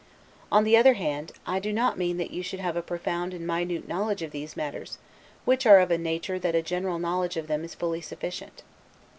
On 0.51 0.63
the 0.63 0.75
other 0.75 0.95
hand, 0.95 1.31
I 1.45 1.59
do 1.59 1.71
not 1.71 1.95
mean 1.95 2.17
that 2.17 2.31
you 2.31 2.41
should 2.41 2.59
have 2.59 2.75
a 2.75 2.81
profound 2.81 3.35
and 3.35 3.45
minute 3.45 3.87
knowledge 3.87 4.23
of 4.23 4.31
these 4.31 4.57
matters, 4.57 4.97
which 5.45 5.67
are 5.67 5.79
of 5.79 5.91
a 5.91 5.97
nature 5.99 6.39
that 6.39 6.55
a 6.55 6.63
general 6.63 6.97
knowledge 6.97 7.37
of 7.37 7.45
them 7.45 7.63
is 7.63 7.75
fully 7.75 8.01
sufficient. 8.01 8.63